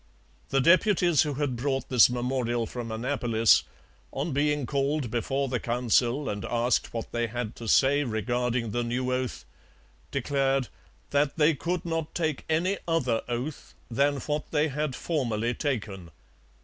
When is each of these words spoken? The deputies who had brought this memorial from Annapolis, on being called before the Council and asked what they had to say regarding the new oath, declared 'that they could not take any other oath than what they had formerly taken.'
The 0.49 0.61
deputies 0.61 1.21
who 1.21 1.35
had 1.35 1.55
brought 1.55 1.89
this 1.89 2.09
memorial 2.09 2.65
from 2.65 2.91
Annapolis, 2.91 3.61
on 4.11 4.31
being 4.33 4.65
called 4.65 5.11
before 5.11 5.47
the 5.47 5.59
Council 5.59 6.27
and 6.27 6.43
asked 6.43 6.91
what 6.91 7.11
they 7.11 7.27
had 7.27 7.55
to 7.57 7.67
say 7.67 8.03
regarding 8.03 8.71
the 8.71 8.83
new 8.83 9.13
oath, 9.13 9.45
declared 10.09 10.69
'that 11.11 11.37
they 11.37 11.53
could 11.53 11.85
not 11.85 12.15
take 12.15 12.45
any 12.49 12.79
other 12.87 13.21
oath 13.27 13.75
than 13.91 14.15
what 14.21 14.49
they 14.49 14.69
had 14.69 14.95
formerly 14.95 15.53
taken.' 15.53 16.09